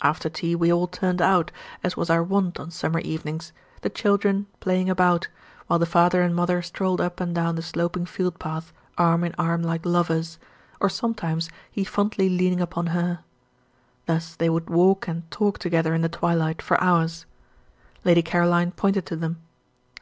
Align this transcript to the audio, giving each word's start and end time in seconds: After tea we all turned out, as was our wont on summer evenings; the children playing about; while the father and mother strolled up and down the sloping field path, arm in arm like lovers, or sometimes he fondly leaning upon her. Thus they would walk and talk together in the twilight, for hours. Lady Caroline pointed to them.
After 0.00 0.30
tea 0.30 0.54
we 0.54 0.72
all 0.72 0.86
turned 0.86 1.20
out, 1.20 1.50
as 1.82 1.98
was 1.98 2.08
our 2.08 2.22
wont 2.22 2.58
on 2.58 2.70
summer 2.70 3.00
evenings; 3.00 3.52
the 3.82 3.90
children 3.90 4.46
playing 4.60 4.88
about; 4.88 5.28
while 5.66 5.78
the 5.78 5.84
father 5.84 6.22
and 6.22 6.34
mother 6.34 6.62
strolled 6.62 6.98
up 6.98 7.20
and 7.20 7.34
down 7.34 7.54
the 7.54 7.60
sloping 7.60 8.06
field 8.06 8.38
path, 8.38 8.72
arm 8.96 9.22
in 9.22 9.34
arm 9.36 9.60
like 9.62 9.84
lovers, 9.84 10.38
or 10.80 10.88
sometimes 10.88 11.50
he 11.70 11.84
fondly 11.84 12.30
leaning 12.30 12.62
upon 12.62 12.86
her. 12.86 13.18
Thus 14.06 14.34
they 14.34 14.48
would 14.48 14.70
walk 14.70 15.06
and 15.08 15.30
talk 15.30 15.58
together 15.58 15.92
in 15.94 16.00
the 16.00 16.08
twilight, 16.08 16.62
for 16.62 16.82
hours. 16.82 17.26
Lady 18.02 18.22
Caroline 18.22 18.70
pointed 18.70 19.04
to 19.04 19.14
them. 19.16 19.42